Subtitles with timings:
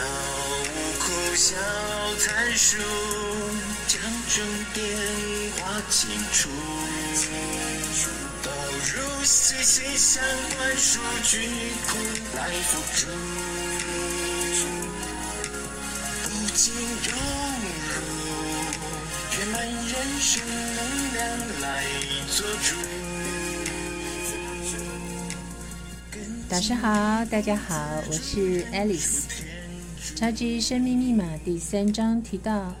[0.00, 1.54] 无苦笑
[2.18, 2.78] 参数，
[3.86, 4.42] 将重
[4.72, 4.82] 点
[5.56, 6.48] 划清楚。
[8.42, 10.22] 导入息息相
[10.56, 11.48] 关数据
[11.88, 11.96] 库
[12.36, 13.06] 来辅助，
[16.22, 16.74] 不仅
[17.04, 17.08] 融
[17.88, 17.92] 入
[19.38, 20.32] 圆满人生
[20.74, 20.78] 能
[21.14, 21.20] 量
[21.60, 21.64] 来
[22.30, 22.76] 做主。
[26.50, 29.43] 早上好，大家好，我是 Alice。
[30.14, 32.72] 超级生命密码第三章提到，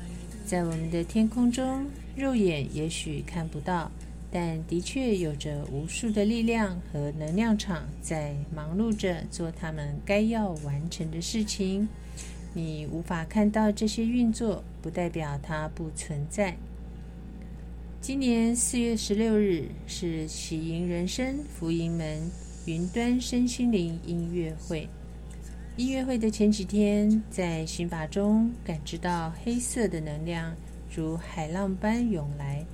[0.46, 1.84] 在我们的天空中，
[2.14, 3.90] 肉眼也许看不到，
[4.30, 11.88] 但的确有着无数的力量和能量场在忙碌着做他们该要完成的事情。
[12.52, 16.56] 你无法看到这些运作，不代表它不存在。
[18.00, 22.30] 今年四月十六日是喜迎人生福音门。
[22.66, 24.88] 云端身心灵音乐会，
[25.76, 30.54] 音乐会的前几天，在心法中感知到黑色的能量
[30.94, 32.64] 如海浪般涌来。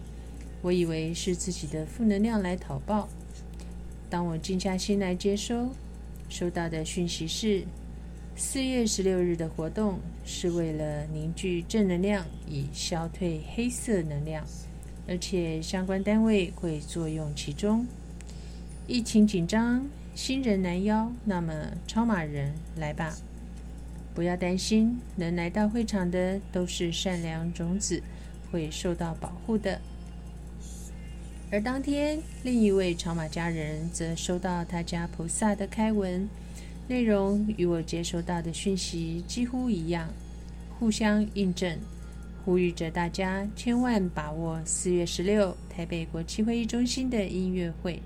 [0.60, 3.08] 我以为是自己的负能量来讨报。
[4.10, 5.70] 当我静下心来接收，
[6.28, 7.64] 收到的讯息是：
[8.36, 14.44] 四月十六日的活动是为了凝聚正能量，以消退黑色能量，
[15.08, 17.86] 而且相关单位会作用其中。
[18.86, 21.52] 疫情紧张，新人难邀，那么
[21.86, 23.16] 超马人来吧！
[24.14, 28.02] 不要担心，能来到会场的都是善良种子，
[28.50, 29.80] 会受到保护的。
[31.50, 36.28] 而当天，另一位超马家人则收到他家菩萨的开文，
[36.86, 40.08] 内容与我接收到的讯息几乎一样，
[40.78, 41.78] 互相印证，
[42.44, 48.02] 呼吁着大家千万把握四月十六台北国际会议中心的音乐会。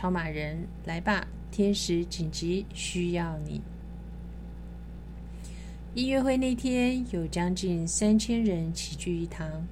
[0.00, 1.26] 超马人来吧！
[1.50, 3.60] 天使紧急需要你。
[5.92, 9.66] 音乐会那天有将近三千人齐聚一堂。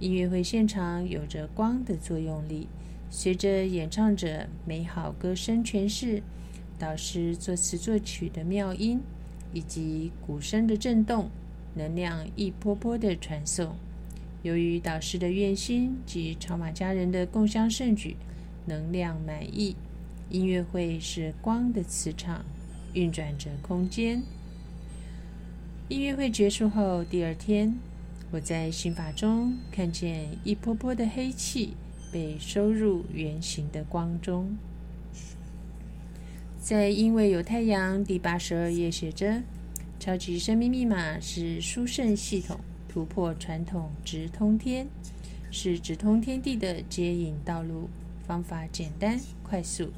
[0.00, 2.66] 音乐会现场有着光的作用力，
[3.10, 6.20] 随着演唱者美好歌声诠释，
[6.76, 9.00] 导师作词作曲的妙音，
[9.54, 11.30] 以及鼓声的震动，
[11.74, 13.76] 能量一波波的传送。
[14.42, 18.16] 由于导师的愿心及超马家人的共襄盛举。
[18.66, 19.76] 能量满意，
[20.28, 22.44] 音乐会是光的磁场，
[22.94, 24.22] 运转着空间。
[25.88, 27.74] 音乐会结束后，第二天，
[28.30, 31.74] 我在心法中看见一波波的黑气
[32.12, 34.56] 被收入圆形的光中。
[36.60, 39.42] 在因为有太阳第八十二页写着
[39.98, 44.86] ：“超级生命密码是殊胜系统，突破传统，直通天，
[45.50, 47.88] 是直通天地的接引道路。”
[48.30, 49.92] 方法简单快速。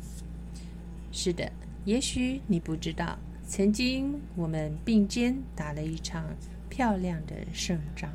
[1.13, 1.53] 是的，
[1.85, 6.25] 也许你不知道，曾经我们并肩打了一场
[6.71, 8.11] 漂亮的胜仗。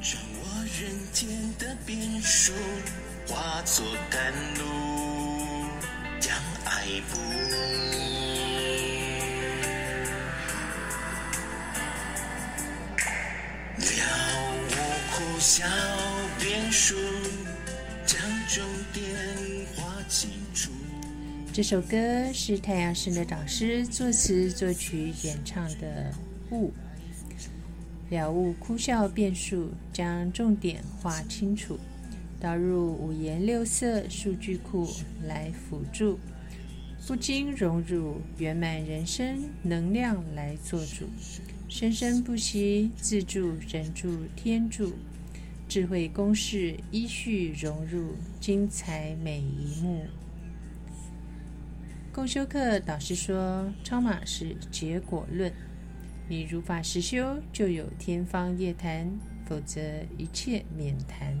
[0.00, 1.28] 让我人间
[1.60, 2.52] 的变数
[3.28, 4.64] 化作甘露，
[6.18, 7.20] 将爱布。
[13.78, 14.04] 小变数，将
[14.68, 15.14] 重点划
[15.46, 15.95] 清楚。
[16.70, 16.94] 束，
[18.06, 19.04] 将终点
[19.74, 20.70] 画清楚
[21.52, 26.12] 这首歌是太阳神的导师作词作曲演唱的
[26.54, 26.72] 《雾》，
[28.14, 31.78] 了悟哭笑变数，将重点画清楚，
[32.38, 34.92] 导入五颜六色数据库
[35.26, 36.18] 来辅助，
[37.06, 41.06] 不经融入圆满人生能量来做主，
[41.68, 44.92] 生生不息，自助人助天助。
[45.76, 50.06] 智慧公式依序融入，精彩每一幕。
[52.14, 55.52] 共修课导师说：“超马是结果论，
[56.30, 59.06] 你如法实修，就有天方夜谭；
[59.44, 59.78] 否则
[60.16, 61.38] 一切免谈。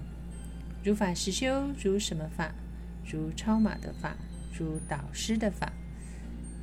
[0.84, 2.54] 如法实修，如什么法？
[3.10, 4.18] 如超马的法，
[4.52, 5.72] 如导师的法。”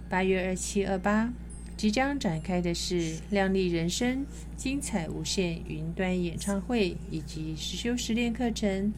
[0.07, 1.33] 八月二七二八。
[1.83, 2.95] 即将展开的是
[3.29, 4.19] 《靓丽人生》
[4.55, 8.93] 精彩无限云端演唱会以及实修实练课程，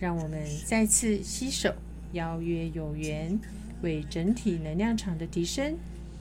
[0.00, 1.72] 让我们再次携手，
[2.14, 3.38] 邀约有缘，
[3.80, 5.76] 为整体能量场的提升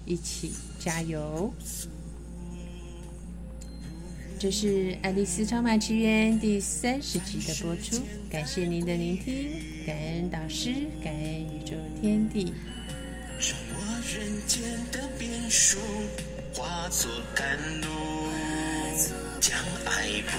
[0.06, 1.52] 一起加油。
[4.38, 8.00] 这是《爱丽丝超马奇缘》第三十集的播出，
[8.30, 9.50] 感谢您的聆听，
[9.88, 10.72] 感恩导师，
[11.04, 12.54] 感恩宇宙天地。
[13.38, 14.62] 人间
[14.92, 15.78] 的变数
[16.54, 17.46] 化作甘
[17.82, 17.88] 露，
[19.42, 20.38] 将爱布。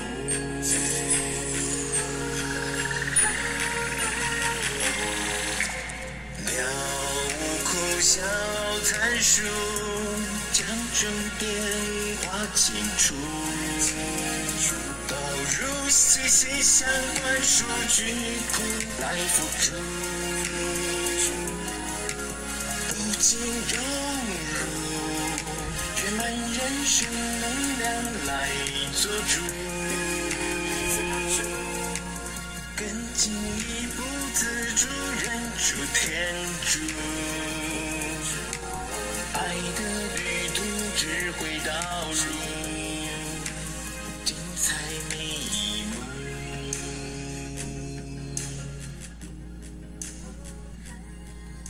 [6.47, 6.53] 了
[7.29, 7.71] 无苦
[8.01, 8.23] 小
[8.83, 9.43] 参数，
[10.53, 11.07] 将重
[11.39, 11.47] 点
[12.23, 13.15] 划清楚，
[15.07, 16.89] 导入息息相
[17.21, 18.15] 关数据
[18.55, 18.63] 库
[19.03, 19.67] 来辅助，
[23.17, 23.49] 不仅融
[24.53, 24.61] 入
[26.05, 27.09] 圆满人生
[27.41, 27.45] 能
[27.79, 27.87] 量
[28.27, 28.51] 来
[28.93, 29.41] 做主，
[32.77, 34.03] 更进一步
[34.35, 34.87] 自主
[35.25, 35.25] 人
[35.57, 36.05] 主天
[36.67, 36.79] 主，
[39.33, 39.39] 爱
[39.77, 39.81] 的
[40.17, 40.21] 旅
[40.55, 40.63] 途
[40.95, 41.73] 只会导
[42.13, 42.56] 入。